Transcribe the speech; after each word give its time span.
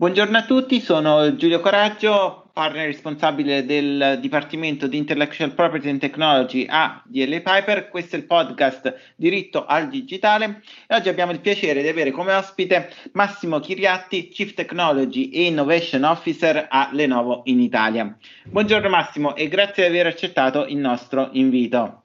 Buongiorno 0.00 0.38
a 0.38 0.46
tutti, 0.46 0.80
sono 0.80 1.36
Giulio 1.36 1.60
Coraggio, 1.60 2.48
partner 2.54 2.86
responsabile 2.86 3.66
del 3.66 4.16
Dipartimento 4.18 4.86
di 4.86 4.96
Intellectual 4.96 5.52
Property 5.52 5.90
and 5.90 6.00
Technology 6.00 6.64
a 6.66 7.02
DL 7.04 7.42
Piper. 7.42 7.90
Questo 7.90 8.16
è 8.16 8.18
il 8.18 8.24
podcast 8.24 9.12
Diritto 9.14 9.66
al 9.66 9.90
Digitale 9.90 10.62
e 10.86 10.94
oggi 10.94 11.10
abbiamo 11.10 11.32
il 11.32 11.40
piacere 11.40 11.82
di 11.82 11.88
avere 11.88 12.12
come 12.12 12.32
ospite 12.32 12.88
Massimo 13.12 13.60
Chiriatti, 13.60 14.28
Chief 14.28 14.54
Technology 14.54 15.28
e 15.28 15.44
Innovation 15.44 16.04
Officer 16.04 16.66
a 16.70 16.88
Lenovo 16.92 17.42
in 17.44 17.60
Italia. 17.60 18.16
Buongiorno 18.44 18.88
Massimo 18.88 19.36
e 19.36 19.48
grazie 19.48 19.82
di 19.82 19.98
aver 19.98 20.06
accettato 20.06 20.64
il 20.64 20.78
nostro 20.78 21.28
invito. 21.32 22.04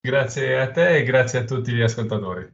Grazie 0.00 0.60
a 0.60 0.70
te 0.70 0.98
e 0.98 1.02
grazie 1.02 1.40
a 1.40 1.44
tutti 1.44 1.72
gli 1.72 1.82
ascoltatori. 1.82 2.48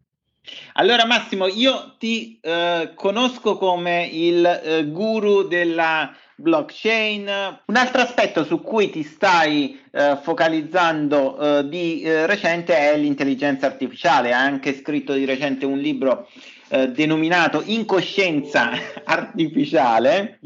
Allora 0.75 1.05
Massimo, 1.05 1.47
io 1.47 1.97
ti 1.99 2.39
eh, 2.41 2.93
conosco 2.95 3.57
come 3.57 4.09
il 4.11 4.45
eh, 4.45 4.87
guru 4.87 5.47
della 5.47 6.15
blockchain. 6.35 7.61
Un 7.67 7.77
altro 7.77 8.01
aspetto 8.01 8.45
su 8.45 8.61
cui 8.61 8.91
ti 8.91 9.03
stai 9.03 9.79
eh, 9.91 10.19
focalizzando 10.23 11.59
eh, 11.59 11.69
di 11.69 12.01
eh, 12.01 12.27
recente 12.27 12.77
è 12.77 12.97
l'intelligenza 12.97 13.67
artificiale. 13.67 14.33
Hai 14.33 14.49
anche 14.49 14.75
scritto 14.75 15.13
di 15.13 15.25
recente 15.25 15.67
un 15.67 15.79
libro 15.79 16.29
eh, 16.69 16.89
denominato 16.89 17.63
Incoscienza 17.67 18.71
artificiale. 19.05 20.41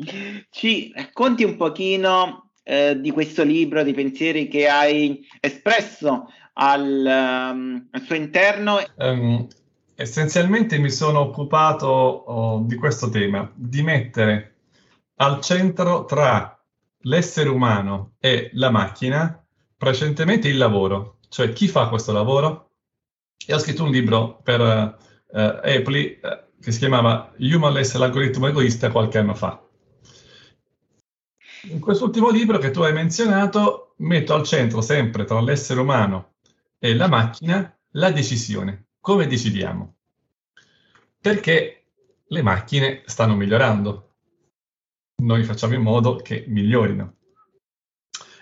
Ci 0.50 0.92
racconti 0.94 1.44
un 1.44 1.56
pochino 1.56 2.40
di 2.64 3.10
questo 3.10 3.42
libro, 3.42 3.82
dei 3.82 3.92
pensieri 3.92 4.48
che 4.48 4.68
hai 4.68 5.20
espresso 5.38 6.32
al, 6.54 7.52
um, 7.52 7.88
al 7.90 8.00
suo 8.00 8.14
interno? 8.14 8.78
Um, 8.96 9.46
essenzialmente 9.94 10.78
mi 10.78 10.90
sono 10.90 11.20
occupato 11.20 11.86
oh, 11.86 12.60
di 12.64 12.74
questo 12.74 13.08
tema, 13.08 13.50
di 13.54 13.82
mettere 13.82 14.56
al 15.16 15.40
centro 15.40 16.04
tra 16.04 16.58
l'essere 17.02 17.48
umano 17.48 18.14
e 18.18 18.50
la 18.54 18.70
macchina 18.70 19.44
precedentemente 19.76 20.48
il 20.48 20.56
lavoro, 20.56 21.18
cioè 21.28 21.52
chi 21.52 21.68
fa 21.68 21.88
questo 21.88 22.12
lavoro. 22.12 22.70
E 23.46 23.52
ho 23.52 23.58
scritto 23.58 23.84
un 23.84 23.90
libro 23.90 24.40
per 24.42 24.60
uh, 24.60 25.36
Apple 25.36 26.18
uh, 26.22 26.60
che 26.60 26.72
si 26.72 26.78
chiamava 26.78 27.32
Humanless, 27.38 27.94
l'algoritmo 27.96 28.46
egoista, 28.46 28.90
qualche 28.90 29.18
anno 29.18 29.34
fa. 29.34 29.62
In 31.64 31.80
quest'ultimo 31.80 32.30
libro 32.30 32.58
che 32.58 32.70
tu 32.70 32.80
hai 32.80 32.92
menzionato, 32.92 33.94
metto 33.98 34.34
al 34.34 34.44
centro 34.44 34.80
sempre 34.80 35.24
tra 35.24 35.40
l'essere 35.40 35.80
umano 35.80 36.34
e 36.78 36.94
la 36.94 37.08
macchina 37.08 37.76
la 37.96 38.10
decisione 38.10 38.86
come 39.04 39.26
decidiamo? 39.26 39.96
Perché 41.20 41.84
le 42.26 42.40
macchine 42.40 43.02
stanno 43.04 43.34
migliorando. 43.34 44.14
Noi 45.16 45.44
facciamo 45.44 45.74
in 45.74 45.82
modo 45.82 46.16
che 46.16 46.46
migliorino. 46.48 47.14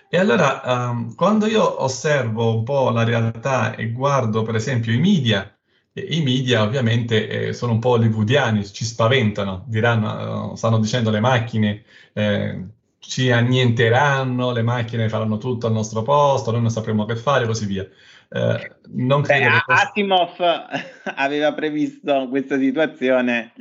E 0.09 0.17
allora, 0.17 0.61
um, 0.63 1.15
quando 1.15 1.47
io 1.47 1.83
osservo 1.83 2.59
un 2.59 2.63
po' 2.63 2.91
la 2.91 3.03
realtà 3.03 3.75
e 3.75 3.91
guardo, 3.91 4.43
per 4.43 4.55
esempio, 4.55 4.93
i 4.93 4.99
media, 4.99 5.53
i 5.91 6.21
media 6.21 6.63
ovviamente 6.63 7.27
eh, 7.49 7.53
sono 7.53 7.73
un 7.73 7.79
po' 7.79 7.89
hollywoodiani, 7.89 8.65
ci 8.65 8.85
spaventano, 8.85 9.65
diranno, 9.67 10.51
uh, 10.51 10.55
stanno 10.55 10.79
dicendo 10.79 11.09
le 11.09 11.19
macchine 11.19 11.83
eh, 12.13 12.67
ci 13.05 13.31
annienteranno, 13.31 14.51
le 14.51 14.61
macchine 14.61 15.09
faranno 15.09 15.37
tutto 15.37 15.67
al 15.67 15.73
nostro 15.73 16.01
posto, 16.03 16.51
noi 16.51 16.61
non 16.61 16.71
sapremo 16.71 17.05
che 17.05 17.15
fare 17.15 17.43
e 17.43 17.47
così 17.47 17.65
via. 17.65 17.83
Eh, 17.83 18.75
non 18.93 19.21
credo 19.21 19.49
Beh, 19.49 19.61
questo... 19.65 19.89
Asimov 19.89 20.35
aveva 21.15 21.53
previsto 21.53 22.27
questa 22.29 22.57
situazione 22.57 23.53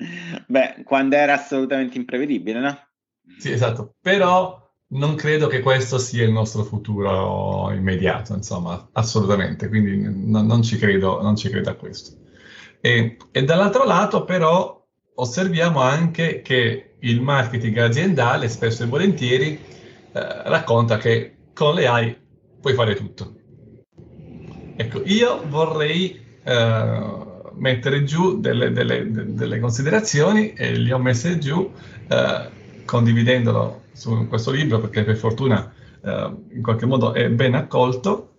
beh, 0.47 0.83
quando 0.85 1.17
era 1.17 1.35
assolutamente 1.35 1.99
imprevedibile, 1.99 2.61
no? 2.61 2.79
Sì, 3.39 3.51
esatto, 3.51 3.95
però 4.01 4.61
non 4.89 5.15
credo 5.17 5.49
che 5.49 5.61
questo 5.61 5.99
sia 5.99 6.25
il 6.25 6.33
nostro 6.33 6.63
futuro 6.63 7.71
immediato, 7.73 8.35
insomma, 8.35 8.89
assolutamente, 8.93 9.69
quindi 9.69 10.31
non, 10.31 10.47
non, 10.47 10.63
ci, 10.63 10.79
credo, 10.79 11.21
non 11.21 11.37
ci 11.37 11.49
credo 11.49 11.71
a 11.71 11.75
questo. 11.75 12.17
E, 12.81 13.17
e 13.31 13.45
dall'altro 13.45 13.85
lato, 13.85 14.25
però, 14.25 14.87
osserviamo 15.15 15.81
anche 15.81 16.43
che 16.43 16.92
il 17.03 17.21
marketing 17.21 17.79
aziendale 17.79 18.49
spesso 18.49 18.83
e 18.83 18.87
volentieri 18.87 19.59
eh, 20.13 20.43
racconta 20.45 20.99
che 20.99 21.37
con 21.55 21.75
le 21.75 21.87
AI 21.87 22.17
puoi 22.61 22.75
fare 22.75 22.95
tutto 22.95 23.41
Ecco, 24.75 25.03
io 25.05 25.45
vorrei 25.49 26.19
eh, 26.43 27.01
mettere 27.55 28.05
giù 28.05 28.41
delle, 28.41 28.73
delle, 28.73 29.07
delle, 29.11 29.61
considerazioni 29.61 30.55
e 30.55 30.77
le 30.77 30.93
ho 30.93 30.99
messe 30.99 31.39
giù 31.39 31.71
eh, 32.09 32.51
condividendolo 32.85 33.83
su 33.93 34.27
questo 34.29 34.51
libro 34.51 34.81
perché 34.81 35.05
per 35.05 35.17
fortuna 35.17 35.73
eh, 36.03 36.35
in 36.53 36.63
qualche 36.63 36.87
modo 36.87 37.13
è 37.13 37.29
ben 37.29 37.55
accolto, 37.55 38.33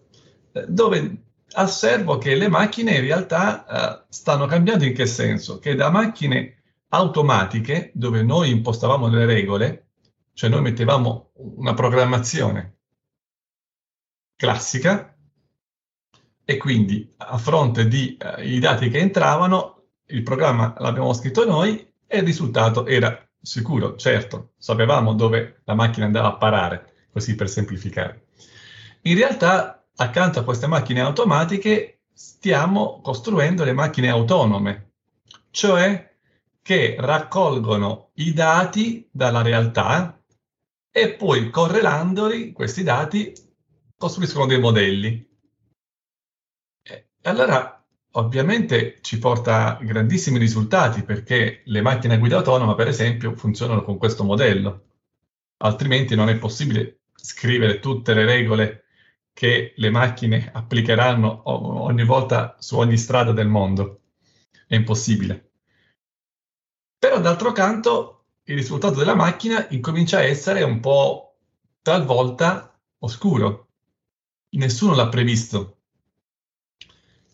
eh, 0.51 0.65
dove 0.67 1.17
osservo 1.55 2.17
che 2.17 2.35
le 2.35 2.49
macchine 2.49 2.95
in 2.95 3.01
realtà 3.01 4.01
eh, 4.01 4.05
stanno 4.09 4.47
cambiando 4.47 4.85
in 4.85 4.93
che 4.93 5.05
senso? 5.05 5.59
Che 5.59 5.75
da 5.75 5.91
macchine 5.91 6.62
automatiche, 6.93 7.91
dove 7.95 8.21
noi 8.21 8.51
impostavamo 8.51 9.07
le 9.07 9.25
regole, 9.25 9.87
cioè 10.33 10.49
noi 10.49 10.61
mettevamo 10.61 11.31
una 11.33 11.73
programmazione 11.73 12.77
classica, 14.35 15.15
e 16.45 16.57
quindi 16.57 17.11
a 17.17 17.37
fronte 17.37 17.87
di 17.87 18.17
eh, 18.17 18.47
i 18.47 18.59
dati 18.59 18.89
che 18.89 18.99
entravano, 18.99 19.85
il 20.07 20.21
programma 20.21 20.75
l'abbiamo 20.77 21.13
scritto 21.13 21.45
noi 21.45 21.91
e 22.05 22.17
il 22.17 22.23
risultato 22.23 22.85
era 22.85 23.27
sicuro, 23.41 23.95
certo, 23.95 24.51
sapevamo 24.57 25.13
dove 25.13 25.61
la 25.63 25.73
macchina 25.73 26.05
andava 26.05 26.27
a 26.27 26.37
parare, 26.37 27.07
così 27.11 27.35
per 27.35 27.49
semplificare. 27.49 28.27
In 29.03 29.15
realtà, 29.15 29.83
accanto 29.95 30.39
a 30.39 30.43
queste 30.43 30.67
macchine 30.67 31.01
automatiche, 31.01 32.01
stiamo 32.13 33.01
costruendo 33.01 33.63
le 33.63 33.73
macchine 33.73 34.09
autonome, 34.09 34.91
cioè 35.49 36.12
che 36.63 36.95
raccolgono 36.97 38.09
i 38.15 38.33
dati 38.33 39.07
dalla 39.11 39.43
realtà 39.43 40.19
e 40.89 41.13
poi 41.13 41.51
correlandoli, 41.51 42.51
questi 42.51 42.81
dati, 42.81 43.33
costruiscono 43.95 44.47
dei 44.47 44.59
modelli 44.59 45.31
e 47.25 47.29
allora 47.29 47.81
ovviamente 48.15 48.97
ci 48.99 49.17
porta 49.17 49.79
grandissimi 49.81 50.37
risultati 50.37 51.03
perché 51.03 51.61
le 51.63 51.81
macchine 51.81 52.15
a 52.15 52.17
guida 52.17 52.35
autonoma, 52.35 52.75
per 52.75 52.89
esempio, 52.89 53.33
funzionano 53.33 53.81
con 53.81 53.97
questo 53.97 54.25
modello. 54.25 54.87
Altrimenti 55.59 56.15
non 56.15 56.27
è 56.27 56.37
possibile 56.37 57.03
scrivere 57.15 57.79
tutte 57.79 58.13
le 58.13 58.25
regole 58.25 58.83
che 59.31 59.73
le 59.77 59.89
macchine 59.89 60.51
applicheranno 60.51 61.43
ogni 61.45 62.03
volta 62.03 62.57
su 62.59 62.77
ogni 62.77 62.97
strada 62.97 63.31
del 63.31 63.47
mondo. 63.47 64.01
È 64.67 64.75
impossibile. 64.75 65.52
Però 67.03 67.19
d'altro 67.19 67.51
canto 67.51 68.27
il 68.43 68.55
risultato 68.55 68.95
della 68.95 69.13
macchina 69.13 69.67
incomincia 69.71 70.19
a 70.19 70.23
essere 70.23 70.63
un 70.63 70.79
po' 70.79 71.35
talvolta 71.81 72.79
oscuro. 72.99 73.71
Nessuno 74.51 74.95
l'ha 74.95 75.09
previsto 75.09 75.79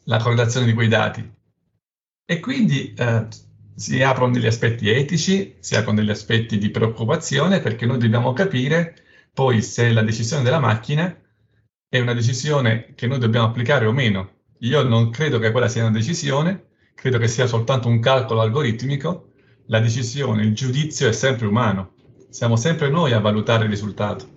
la 0.05 0.17
correlazione 0.17 0.65
di 0.65 0.73
quei 0.73 0.87
dati. 0.87 1.33
E 2.25 2.39
quindi 2.39 2.95
eh, 2.95 3.27
si 3.75 4.01
aprono 4.01 4.33
degli 4.33 4.47
aspetti 4.47 4.89
etici, 4.89 5.57
si 5.59 5.75
aprono 5.75 5.99
degli 5.99 6.09
aspetti 6.09 6.57
di 6.57 6.71
preoccupazione, 6.71 7.59
perché 7.59 7.85
noi 7.85 7.99
dobbiamo 7.99 8.33
capire 8.33 8.95
poi 9.31 9.61
se 9.61 9.91
la 9.91 10.01
decisione 10.01 10.41
della 10.41 10.59
macchina 10.59 11.15
è 11.87 11.99
una 11.99 12.15
decisione 12.15 12.95
che 12.95 13.05
noi 13.05 13.19
dobbiamo 13.19 13.45
applicare 13.45 13.85
o 13.85 13.91
meno. 13.91 14.31
Io 14.61 14.81
non 14.81 15.11
credo 15.11 15.37
che 15.37 15.51
quella 15.51 15.67
sia 15.67 15.83
una 15.83 15.91
decisione, 15.95 16.69
credo 16.95 17.19
che 17.19 17.27
sia 17.27 17.45
soltanto 17.45 17.87
un 17.87 17.99
calcolo 17.99 18.41
algoritmico. 18.41 19.28
La 19.71 19.79
decisione, 19.79 20.43
il 20.43 20.55
giudizio 20.55 21.07
è 21.07 21.11
sempre 21.11 21.45
umano. 21.45 21.93
Siamo 22.29 22.55
sempre 22.55 22.89
noi 22.89 23.13
a 23.13 23.19
valutare 23.19 23.65
il 23.65 23.69
risultato. 23.69 24.27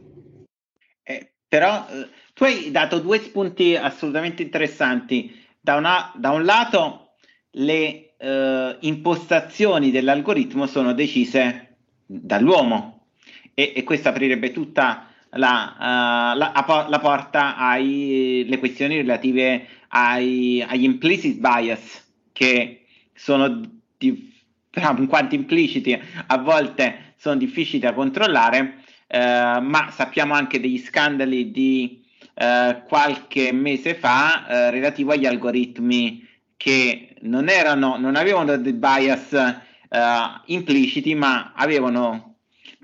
Eh, 1.03 1.33
però 1.49 1.87
eh, 1.89 2.09
tu 2.35 2.45
hai 2.45 2.71
dato 2.71 2.99
due 2.99 3.19
spunti 3.19 3.75
assolutamente 3.75 4.43
interessanti 4.43 5.35
da, 5.59 5.77
una, 5.77 6.13
da 6.17 6.33
un 6.33 6.45
lato 6.45 7.15
le 7.53 8.15
eh, 8.15 8.77
impostazioni 8.81 9.91
dell'algoritmo 9.91 10.67
sono 10.67 10.93
decise 10.93 11.77
dall'uomo 12.05 13.07
e, 13.55 13.73
e 13.75 13.85
questo 13.85 14.11
aprirebbe 14.11 14.53
tutta 14.53 15.09
la, 15.31 16.35
uh, 16.35 16.37
la, 16.37 16.87
la 16.89 16.99
porta 16.99 17.57
alle 17.57 18.59
questioni 18.59 18.97
relative 18.97 19.67
ai, 19.89 20.63
agli 20.67 20.85
implicit 20.85 21.39
bias 21.39 22.07
che 22.33 22.85
sono 23.15 23.61
di, 23.97 24.32
in 24.75 25.07
quanto 25.07 25.35
impliciti 25.35 26.01
a 26.27 26.39
volte 26.39 27.15
sono 27.17 27.37
difficili 27.37 27.79
da 27.79 27.93
controllare 27.93 28.83
eh, 29.07 29.19
ma 29.61 29.91
sappiamo 29.91 30.33
anche 30.33 30.59
degli 30.59 30.79
scandali 30.79 31.51
di 31.51 32.03
eh, 32.35 32.83
qualche 32.89 33.53
mese 33.53 33.95
fa 33.95 34.47
eh, 34.47 34.71
relativo 34.71 35.13
agli 35.13 35.27
algoritmi 35.27 36.27
che 36.57 37.17
non 37.23 37.49
erano, 37.49 37.99
non 37.99 38.17
avevano 38.17 38.57
dei 38.57 38.73
bias 38.73 39.33
uh, 39.33 40.41
impliciti, 40.47 41.15
ma 41.15 41.53
avevano, 41.57 42.37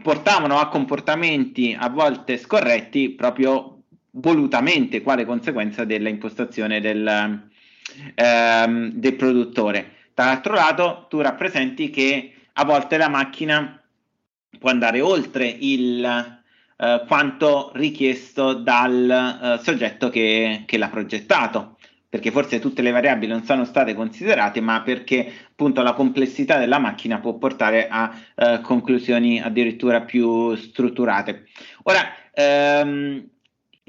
portavano 0.03 0.59
a 0.59 0.69
comportamenti 0.69 1.77
a 1.79 1.89
volte 1.89 2.39
scorretti 2.39 3.11
proprio 3.11 3.83
volutamente, 4.11 5.01
quale 5.01 5.25
conseguenza 5.25 5.85
dell'impostazione 5.85 6.81
del, 6.81 7.41
uh, 8.17 8.91
del 8.93 9.15
produttore. 9.15 9.98
Dall'altro 10.19 10.55
lato, 10.55 11.07
tu 11.09 11.21
rappresenti 11.21 11.91
che 11.91 12.33
a 12.55 12.65
volte 12.65 12.97
la 12.97 13.09
macchina 13.09 13.81
può 14.59 14.69
andare 14.69 15.01
oltre 15.01 15.47
il 15.47 16.37
Uh, 16.81 17.05
quanto 17.09 17.73
richiesto 17.75 18.53
dal 18.53 19.57
uh, 19.59 19.61
soggetto 19.61 20.11
che, 20.11 20.63
che, 20.65 20.79
l'ha 20.79 20.87
progettato 20.87 21.77
perché 22.09 22.31
forse 22.31 22.61
tutte 22.61 22.83
le 22.83 22.93
variabili 22.93 23.33
non 23.33 23.43
sono 23.43 23.65
state 23.65 23.95
considerate, 23.95 24.61
ma 24.61 24.83
perché 24.83 25.29
appunto 25.51 25.83
la 25.83 25.93
complessità 25.93 26.57
della 26.57 26.79
macchina 26.79 27.19
può 27.19 27.35
portare 27.35 27.89
a 27.89 28.17
eh, 28.37 28.61
conclusioni 28.63 29.43
addirittura 29.43 30.03
più 30.03 30.55
strutturate. 30.55 31.49
Ora, 31.83 32.03
ehm, 32.33 33.29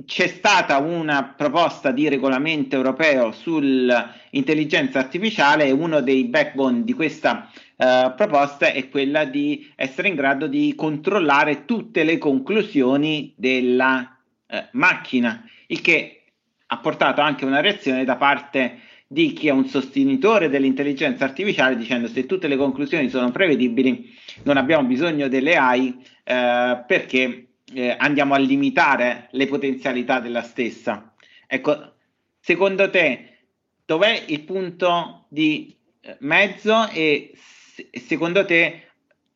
c'è 0.05 0.27
stata 0.27 0.77
una 0.77 1.33
proposta 1.35 1.91
di 1.91 2.07
regolamento 2.07 2.75
europeo 2.75 3.31
sull'intelligenza 3.31 4.99
artificiale 4.99 5.65
e 5.65 5.71
uno 5.71 6.01
dei 6.01 6.25
backbone 6.25 6.83
di 6.83 6.93
questa 6.93 7.49
uh, 7.75 8.13
proposta 8.15 8.71
è 8.71 8.89
quella 8.89 9.25
di 9.25 9.71
essere 9.75 10.07
in 10.07 10.15
grado 10.15 10.47
di 10.47 10.73
controllare 10.75 11.65
tutte 11.65 12.03
le 12.03 12.17
conclusioni 12.17 13.33
della 13.35 14.17
uh, 14.47 14.57
macchina, 14.71 15.43
il 15.67 15.81
che 15.81 16.23
ha 16.67 16.77
portato 16.77 17.21
anche 17.21 17.45
una 17.45 17.61
reazione 17.61 18.05
da 18.05 18.15
parte 18.15 18.81
di 19.07 19.33
chi 19.33 19.47
è 19.47 19.51
un 19.51 19.65
sostenitore 19.65 20.49
dell'intelligenza 20.49 21.23
artificiale 21.23 21.75
dicendo 21.75 22.07
se 22.07 22.27
tutte 22.27 22.47
le 22.47 22.57
conclusioni 22.57 23.09
sono 23.09 23.31
prevedibili 23.31 24.15
non 24.43 24.55
abbiamo 24.55 24.87
bisogno 24.87 25.27
delle 25.27 25.55
AI 25.55 25.97
eh, 26.23 26.83
perché 26.85 27.48
eh, 27.73 27.95
andiamo 27.97 28.33
a 28.33 28.37
limitare 28.37 29.27
le 29.31 29.47
potenzialità 29.47 30.19
della 30.19 30.41
stessa. 30.41 31.13
Ecco, 31.47 31.93
secondo 32.39 32.89
te 32.89 33.37
dov'è 33.85 34.25
il 34.27 34.41
punto 34.41 35.25
di 35.29 35.75
eh, 36.01 36.17
mezzo 36.19 36.89
e 36.89 37.31
se, 37.35 37.89
secondo 37.93 38.45
te 38.45 38.87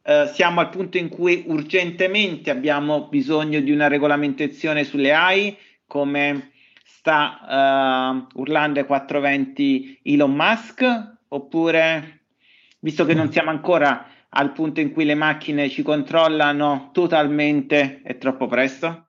eh, 0.01 0.29
siamo 0.33 0.59
al 0.59 0.69
punto 0.69 0.97
in 0.97 1.09
cui 1.09 1.43
urgentemente 1.47 2.49
abbiamo 2.49 3.07
bisogno 3.07 3.59
di 3.61 3.71
una 3.71 3.87
regolamentazione 3.87 4.83
sulle 4.83 5.13
AI 5.13 5.57
come 5.87 6.51
sta 7.03 8.23
uh, 8.33 8.39
urlando 8.39 8.79
ai 8.79 8.85
420 8.85 9.99
Elon 10.03 10.33
Musk 10.33 10.83
oppure 11.27 12.21
visto 12.79 13.05
che 13.05 13.13
non 13.13 13.31
siamo 13.31 13.49
ancora 13.49 14.07
al 14.33 14.51
punto 14.51 14.79
in 14.79 14.91
cui 14.91 15.05
le 15.05 15.15
macchine 15.15 15.69
ci 15.69 15.83
controllano 15.83 16.89
totalmente 16.91 18.01
è 18.01 18.17
troppo 18.17 18.47
presto? 18.47 19.07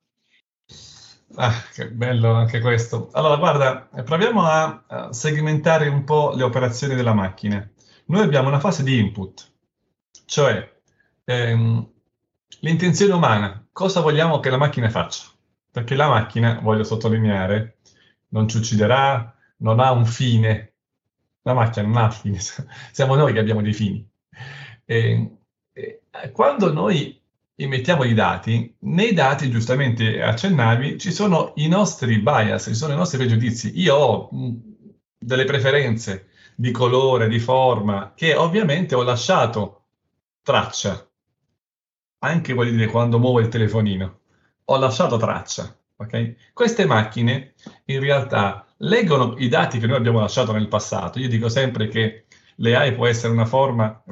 Ah, 1.37 1.53
che 1.73 1.91
bello 1.91 2.33
anche 2.33 2.61
questo. 2.61 3.09
Allora, 3.13 3.37
guarda, 3.37 3.89
proviamo 4.05 4.43
a, 4.45 5.09
segmentare 5.11 5.89
un 5.89 6.05
po' 6.05 6.33
le 6.35 6.45
operazioni 6.45 6.95
della 6.95 7.15
macchina. 7.15 7.69
Noi 8.07 8.23
abbiamo 8.23 8.49
una 8.49 8.61
fase 8.61 8.83
di 8.83 8.99
input, 8.99 9.51
cioè 10.27 10.73
ehm, 11.25 11.91
l'intenzione 12.61 13.15
umana, 13.15 13.67
cosa 13.73 14.01
vogliamo 14.01 14.41
che 14.41 14.51
la 14.51 14.59
macchina 14.59 14.91
faccia? 14.91 15.25
Perché 15.71 15.97
la 15.97 16.09
macchina, 16.09 16.61
voglio 16.63 16.85
sottolineare, 16.85 17.79
non 18.29 18.47
ci 18.47 18.59
ucciderà, 18.59 19.35
non 19.59 19.81
ha 19.81 19.91
un 19.91 20.05
fine. 20.07 20.75
La 21.43 21.55
macchina 21.55 21.87
non 21.87 21.97
ha 21.97 22.11
fine, 22.11 22.39
siamo 22.93 23.17
noi 23.17 23.33
che 23.33 23.39
abbiamo 23.41 23.63
dei 23.63 23.73
fini. 23.73 24.07
E, 24.85 25.37
e, 25.73 26.01
quando 26.33 26.73
noi 26.73 27.21
emettiamo 27.57 28.05
i 28.05 28.15
dati, 28.15 28.75
nei 28.81 29.13
dati, 29.13 29.51
giustamente 29.51 30.23
accennavi, 30.23 30.99
ci 30.99 31.13
sono 31.13 31.53
i 31.57 31.69
nostri 31.69 32.19
bias, 32.19 32.65
ci 32.65 32.75
sono 32.75 32.93
i 32.93 32.97
nostri 32.97 33.19
pregiudizi. 33.19 33.79
Io 33.81 33.95
ho 33.95 34.29
mh, 34.31 34.55
delle 35.19 35.45
preferenze 35.45 36.29
di 36.55 36.71
colore, 36.71 37.29
di 37.29 37.39
forma, 37.39 38.13
che 38.15 38.35
ovviamente 38.35 38.95
ho 38.95 39.03
lasciato 39.03 39.85
traccia. 40.43 41.09
Anche 42.21 42.53
voglio 42.55 42.73
dire 42.73 42.87
quando 42.87 43.19
muovo 43.19 43.41
il 43.41 43.49
telefonino, 43.49 44.21
ho 44.65 44.79
lasciato 44.79 45.17
traccia. 45.17 45.77
Okay? 45.97 46.37
Queste 46.53 46.87
macchine 46.87 47.55
in 47.87 48.01
realtà 48.01 48.67
leggono 48.79 49.35
i 49.39 49.49
dati 49.49 49.79
che 49.79 49.87
noi 49.87 49.97
abbiamo 49.97 50.21
lasciato 50.21 50.53
nel 50.53 50.69
passato. 50.69 51.19
Io 51.19 51.29
dico 51.29 51.49
sempre 51.49 51.89
che 51.89 52.27
l'AI 52.57 52.95
può 52.95 53.07
essere 53.07 53.33
una 53.33 53.47
forma 53.47 54.03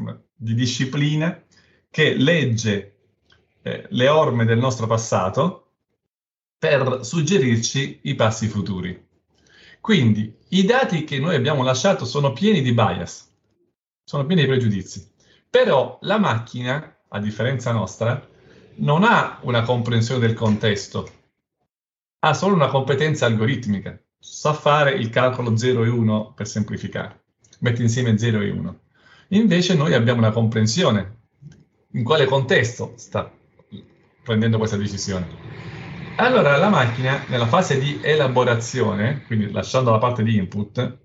di 0.42 0.54
disciplina 0.54 1.40
che 1.88 2.14
legge 2.14 2.96
eh, 3.62 3.86
le 3.88 4.08
orme 4.08 4.44
del 4.44 4.58
nostro 4.58 4.86
passato 4.86 5.70
per 6.58 7.00
suggerirci 7.02 8.00
i 8.02 8.14
passi 8.14 8.48
futuri. 8.48 9.08
Quindi 9.80 10.36
i 10.48 10.64
dati 10.64 11.04
che 11.04 11.18
noi 11.18 11.34
abbiamo 11.36 11.62
lasciato 11.62 12.04
sono 12.04 12.32
pieni 12.32 12.60
di 12.60 12.72
bias, 12.72 13.30
sono 14.04 14.26
pieni 14.26 14.42
di 14.42 14.48
pregiudizi. 14.48 15.10
Però 15.48 15.98
la 16.02 16.18
macchina, 16.18 16.98
a 17.08 17.18
differenza 17.20 17.72
nostra, 17.72 18.28
non 18.76 19.04
ha 19.04 19.38
una 19.42 19.62
comprensione 19.62 20.20
del 20.20 20.34
contesto, 20.34 21.08
ha 22.20 22.34
solo 22.34 22.54
una 22.54 22.68
competenza 22.68 23.26
algoritmica, 23.26 24.00
sa 24.18 24.52
fare 24.54 24.92
il 24.92 25.10
calcolo 25.10 25.56
0 25.56 25.84
e 25.84 25.88
1 25.88 26.32
per 26.34 26.48
semplificare, 26.48 27.24
mette 27.60 27.82
insieme 27.82 28.16
0 28.16 28.40
e 28.40 28.50
1. 28.50 28.80
Invece 29.32 29.74
noi 29.74 29.94
abbiamo 29.94 30.20
una 30.20 30.30
comprensione 30.30 31.20
in 31.92 32.04
quale 32.04 32.26
contesto 32.26 32.92
sta 32.96 33.32
prendendo 34.22 34.58
questa 34.58 34.76
decisione. 34.76 35.26
Allora 36.16 36.58
la 36.58 36.68
macchina 36.68 37.24
nella 37.28 37.46
fase 37.46 37.78
di 37.78 37.98
elaborazione, 38.02 39.22
quindi 39.26 39.50
lasciando 39.50 39.90
la 39.90 39.96
parte 39.96 40.22
di 40.22 40.36
input, 40.36 40.98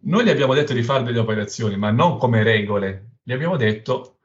noi 0.00 0.24
gli 0.24 0.28
abbiamo 0.28 0.52
detto 0.52 0.74
di 0.74 0.82
fare 0.82 1.02
delle 1.02 1.18
operazioni, 1.18 1.78
ma 1.78 1.90
non 1.90 2.18
come 2.18 2.42
regole, 2.42 3.12
gli 3.22 3.32
abbiamo 3.32 3.56
detto 3.56 4.18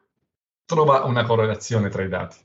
trova 0.65 1.05
una 1.05 1.23
correlazione 1.23 1.87
tra 1.87 2.03
i 2.03 2.09
dati. 2.09 2.35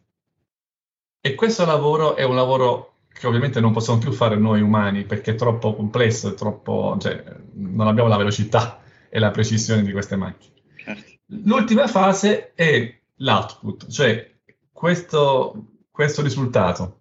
E 1.21 1.35
questo 1.35 1.65
lavoro 1.65 2.15
è 2.15 2.23
un 2.23 2.37
lavoro 2.37 2.99
che 3.13 3.27
ovviamente 3.27 3.59
non 3.59 3.73
possiamo 3.73 3.99
più 3.99 4.13
fare 4.13 4.37
noi 4.37 4.61
umani 4.61 5.05
perché 5.05 5.33
è 5.33 5.35
troppo 5.35 5.75
complesso, 5.75 6.29
è 6.29 6.35
troppo, 6.35 6.97
cioè, 7.01 7.25
non 7.55 7.89
abbiamo 7.89 8.09
la 8.09 8.17
velocità 8.17 8.81
e 9.09 9.19
la 9.19 9.33
precisione 9.33 9.83
di 9.83 9.91
queste 9.91 10.15
macchine. 10.15 10.61
L'ultima 11.45 11.87
fase 11.87 12.53
è 12.55 13.01
l'output, 13.17 13.89
cioè 13.89 14.31
questo, 14.71 15.69
questo 15.91 16.23
risultato. 16.23 17.01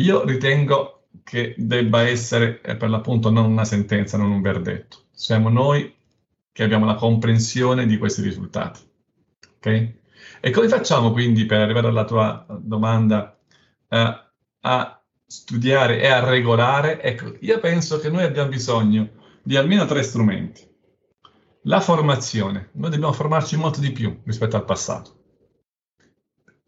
Io 0.00 0.24
ritengo 0.24 1.08
che 1.22 1.54
debba 1.56 2.02
essere 2.02 2.60
eh, 2.62 2.76
per 2.76 2.88
l'appunto 2.88 3.30
non 3.30 3.50
una 3.50 3.64
sentenza, 3.64 4.16
non 4.16 4.30
un 4.30 4.40
verdetto. 4.40 5.04
Siamo 5.12 5.50
noi 5.50 5.94
che 6.50 6.62
abbiamo 6.62 6.86
la 6.86 6.94
comprensione 6.94 7.86
di 7.86 7.98
questi 7.98 8.22
risultati. 8.22 8.80
Ok? 9.56 9.92
E 10.40 10.50
come 10.50 10.68
facciamo 10.68 11.12
quindi 11.12 11.44
per 11.46 11.60
arrivare 11.60 11.88
alla 11.88 12.04
tua 12.04 12.46
domanda? 12.60 13.38
Eh, 13.88 14.22
a 14.60 15.04
studiare 15.26 16.00
e 16.00 16.08
a 16.08 16.24
regolare, 16.24 17.02
ecco, 17.02 17.36
io 17.40 17.58
penso 17.60 17.98
che 17.98 18.08
noi 18.08 18.22
abbiamo 18.22 18.48
bisogno 18.48 19.10
di 19.42 19.56
almeno 19.56 19.84
tre 19.84 20.02
strumenti. 20.02 20.73
La 21.66 21.80
formazione, 21.80 22.68
noi 22.72 22.90
dobbiamo 22.90 23.14
formarci 23.14 23.56
molto 23.56 23.80
di 23.80 23.90
più 23.90 24.20
rispetto 24.24 24.56
al 24.56 24.66
passato. 24.66 25.22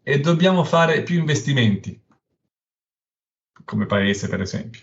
E 0.03 0.21
dobbiamo 0.21 0.65
fare 0.65 1.03
più 1.03 1.19
investimenti. 1.19 2.03
Come 3.63 3.85
paese, 3.85 4.27
per 4.27 4.41
esempio. 4.41 4.81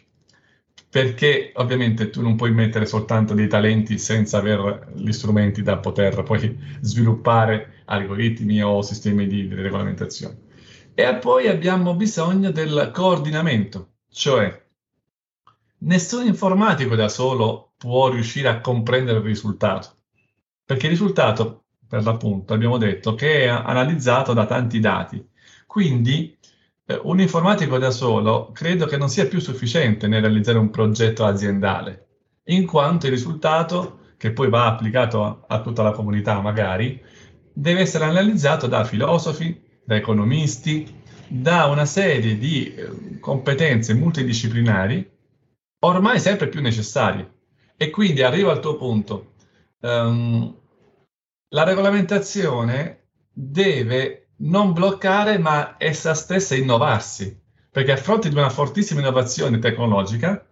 Perché 0.88 1.51
ovviamente 1.55 2.12
tu 2.12 2.22
non 2.22 2.36
puoi 2.36 2.51
mettere 2.51 2.86
soltanto 2.86 3.34
dei 3.34 3.48
talenti 3.48 3.98
senza 3.98 4.38
avere 4.38 4.88
gli 4.93 5.12
strumenti 5.12 5.63
da 5.63 5.79
poter 5.79 6.22
poi 6.22 6.60
sviluppare 6.82 7.82
algoritmi 7.86 8.62
o 8.62 8.84
sistemi 8.84 9.25
di, 9.25 9.48
di 9.48 9.55
regolamentazione. 9.55 10.41
E 10.93 11.15
poi 11.15 11.48
abbiamo 11.48 11.96
bisogno 11.96 12.51
del 12.51 12.91
coordinamento, 12.93 13.93
cioè 14.12 14.63
nessun 15.79 16.27
informatico 16.27 16.96
da 16.96 17.10
solo 17.10 17.74
può 17.77 18.10
riuscire 18.10 18.48
a 18.48 18.62
comprendere 18.62 19.17
il 19.17 19.25
risultato, 19.25 20.01
perché 20.74 20.88
il 20.88 20.94
risultato, 20.94 21.65
per 21.88 22.03
l'appunto, 22.03 22.53
abbiamo 22.53 22.77
detto 22.77 23.13
che 23.13 23.44
è 23.44 23.48
analizzato 23.48 24.34
da 24.34 24.48
tanti 24.48 24.80
dati. 24.80 25.24
Quindi 25.68 26.36
eh, 26.88 27.00
un 27.03 27.20
informatico 27.20 27.77
da 27.77 27.92
solo 27.92 28.50
credo 28.51 28.88
che 28.88 28.98
non 28.98 29.08
sia 29.08 29.27
più 29.27 29.39
sufficiente 29.39 30.08
nel 30.08 30.22
realizzare 30.22 30.58
un 30.58 30.72
progetto 30.72 31.25
aziendale, 31.25 32.08
in 32.46 32.65
quanto 32.65 33.06
il 33.06 33.12
risultato, 33.12 34.00
che 34.18 34.32
poi 34.32 34.50
va 34.50 34.65
applicato 34.65 35.24
a, 35.24 35.44
a 35.48 35.62
tutta 35.62 35.84
la 35.84 35.92
comunità 35.92 36.42
magari, 36.42 37.00
deve 37.53 37.82
essere 37.82 38.06
analizzato 38.06 38.65
da 38.65 38.84
filosofi, 38.84 39.62
da 39.86 39.96
economisti, 39.96 41.01
da 41.27 41.65
una 41.65 41.86
serie 41.86 42.39
di 42.39 42.74
eh, 42.74 43.20
competenze 43.20 43.94
multidisciplinari 43.94 45.08
ormai 45.82 46.20
sempre 46.20 46.48
più 46.48 46.62
necessarie. 46.62 47.32
E 47.77 47.92
quindi 47.92 48.24
arrivo 48.24 48.50
al 48.50 48.60
tuo 48.60 48.75
punto. 48.75 49.34
Um, 49.82 50.62
la 51.54 51.64
regolamentazione 51.64 53.06
deve 53.32 54.30
non 54.38 54.74
bloccare, 54.74 55.38
ma 55.38 55.76
essa 55.78 56.14
stessa 56.16 56.56
innovarsi, 56.56 57.40
perché 57.72 57.92
a 57.92 57.98
fronte 57.98 58.30
di 58.30 58.36
una 58.36 58.50
fortissima 58.50 59.00
innovazione 59.00 59.60
tecnologica, 59.60 60.46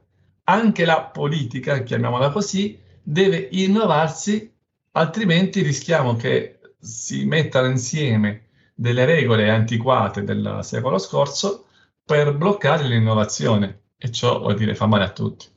anche 0.43 0.86
la 0.86 1.01
politica, 1.01 1.81
chiamiamola 1.81 2.29
così, 2.29 2.79
deve 3.01 3.50
innovarsi, 3.51 4.51
altrimenti 4.91 5.62
rischiamo 5.62 6.15
che 6.15 6.60
si 6.79 7.25
mettano 7.25 7.67
insieme 7.67 8.50
delle 8.75 9.05
regole 9.05 9.50
antiquate 9.50 10.24
del 10.24 10.60
secolo 10.62 10.98
scorso 11.00 11.65
per 12.05 12.36
bloccare 12.36 12.84
l'innovazione 12.84 13.81
e 13.98 14.12
ciò 14.12 14.39
vuol 14.39 14.55
dire 14.55 14.75
fa 14.75 14.86
male 14.86 15.05
a 15.05 15.12
tutti. 15.12 15.48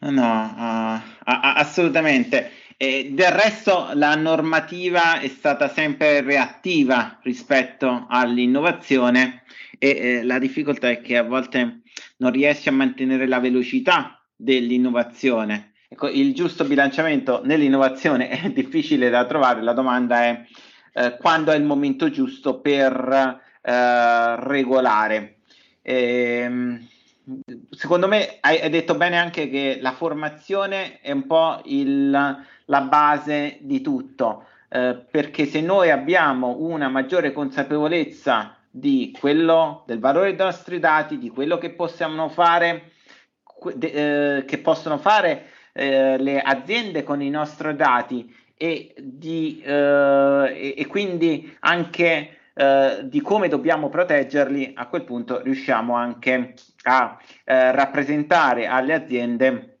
No, 0.00 0.54
uh, 0.56 1.00
assolutamente. 1.24 2.57
E 2.80 3.10
del 3.10 3.32
resto 3.32 3.90
la 3.94 4.14
normativa 4.14 5.18
è 5.18 5.26
stata 5.26 5.68
sempre 5.68 6.20
reattiva 6.20 7.18
rispetto 7.24 8.06
all'innovazione 8.08 9.42
e 9.76 9.88
eh, 9.88 10.22
la 10.22 10.38
difficoltà 10.38 10.88
è 10.88 11.00
che 11.00 11.16
a 11.16 11.24
volte 11.24 11.80
non 12.18 12.30
riesce 12.30 12.68
a 12.68 12.72
mantenere 12.72 13.26
la 13.26 13.40
velocità 13.40 14.24
dell'innovazione. 14.36 15.72
Ecco, 15.88 16.06
il 16.08 16.32
giusto 16.32 16.64
bilanciamento 16.66 17.40
nell'innovazione 17.44 18.28
è 18.28 18.48
difficile 18.54 19.10
da 19.10 19.26
trovare, 19.26 19.60
la 19.60 19.72
domanda 19.72 20.22
è 20.22 20.44
eh, 20.92 21.16
quando 21.18 21.50
è 21.50 21.56
il 21.56 21.64
momento 21.64 22.10
giusto 22.10 22.60
per 22.60 23.40
eh, 23.60 24.36
regolare. 24.36 25.38
Ehm, 25.82 26.86
secondo 27.70 28.06
me 28.06 28.38
hai, 28.40 28.70
detto 28.70 28.94
bene 28.94 29.18
anche 29.18 29.50
che 29.50 29.78
la 29.80 29.92
formazione 29.92 31.00
è 31.00 31.10
un 31.10 31.26
po' 31.26 31.60
il, 31.64 32.46
la 32.68 32.82
base 32.82 33.58
di 33.60 33.80
tutto, 33.80 34.46
eh, 34.68 34.96
perché 35.10 35.46
se 35.46 35.60
noi 35.60 35.90
abbiamo 35.90 36.56
una 36.58 36.88
maggiore 36.88 37.32
consapevolezza 37.32 38.56
di 38.70 39.14
quello 39.18 39.84
del 39.86 39.98
valore 39.98 40.34
dei 40.34 40.44
nostri 40.44 40.78
dati, 40.78 41.18
di 41.18 41.30
quello 41.30 41.58
che 41.58 41.70
possiamo 41.70 42.28
fare, 42.28 42.92
eh, 43.80 44.44
che 44.46 44.58
possono 44.58 44.98
fare 44.98 45.46
eh, 45.72 46.18
le 46.18 46.40
aziende 46.40 47.02
con 47.02 47.22
i 47.22 47.30
nostri 47.30 47.74
dati 47.74 48.34
e, 48.56 48.94
di, 48.98 49.62
eh, 49.64 50.52
e, 50.54 50.74
e 50.76 50.86
quindi 50.86 51.56
anche 51.60 52.38
eh, 52.54 53.00
di 53.04 53.20
come 53.20 53.48
dobbiamo 53.48 53.88
proteggerli, 53.88 54.72
a 54.74 54.88
quel 54.88 55.04
punto 55.04 55.40
riusciamo 55.40 55.94
anche 55.94 56.54
a 56.82 57.16
eh, 57.44 57.72
rappresentare 57.72 58.66
alle 58.66 58.94
aziende 58.94 59.77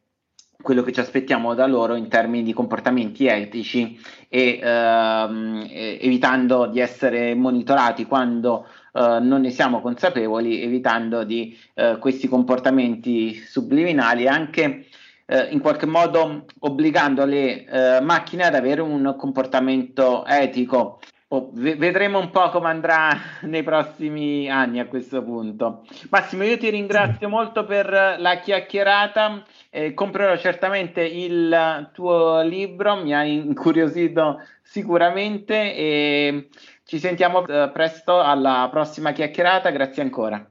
quello 0.60 0.82
che 0.82 0.92
ci 0.92 0.98
aspettiamo 0.98 1.54
da 1.54 1.66
loro 1.66 1.94
in 1.94 2.08
termini 2.08 2.42
di 2.42 2.52
comportamenti 2.52 3.26
etici 3.26 3.98
e 4.28 4.58
ehm, 4.60 5.66
evitando 5.70 6.66
di 6.66 6.80
essere 6.80 7.34
monitorati 7.34 8.06
quando 8.06 8.66
eh, 8.92 9.18
non 9.20 9.42
ne 9.42 9.50
siamo 9.50 9.80
consapevoli, 9.80 10.60
evitando 10.60 11.22
di 11.22 11.56
eh, 11.74 11.98
questi 12.00 12.26
comportamenti 12.26 13.34
subliminali 13.34 14.26
anche 14.26 14.86
eh, 15.26 15.48
in 15.50 15.60
qualche 15.60 15.86
modo 15.86 16.46
obbligando 16.60 17.24
le 17.24 17.64
eh, 17.64 18.00
macchine 18.00 18.44
ad 18.44 18.56
avere 18.56 18.80
un 18.80 19.14
comportamento 19.16 20.26
etico. 20.26 20.98
Oh, 21.30 21.50
vedremo 21.52 22.18
un 22.18 22.30
po' 22.30 22.48
come 22.48 22.70
andrà 22.70 23.10
nei 23.44 23.62
prossimi 23.62 24.48
anni 24.50 24.80
a 24.80 24.86
questo 24.86 25.22
punto. 25.22 25.84
Massimo, 26.08 26.42
io 26.42 26.56
ti 26.56 26.70
ringrazio 26.70 27.28
molto 27.28 27.66
per 27.66 28.16
la 28.18 28.38
chiacchierata. 28.40 29.44
Eh, 29.68 29.92
comprerò 29.92 30.38
certamente 30.38 31.02
il 31.04 31.90
tuo 31.92 32.40
libro, 32.40 32.96
mi 32.96 33.14
ha 33.14 33.24
incuriosito 33.24 34.40
sicuramente 34.62 35.74
e 35.74 36.48
ci 36.84 36.98
sentiamo 36.98 37.46
eh, 37.46 37.68
presto 37.74 38.18
alla 38.20 38.66
prossima 38.70 39.12
chiacchierata. 39.12 39.68
Grazie 39.68 40.02
ancora. 40.02 40.50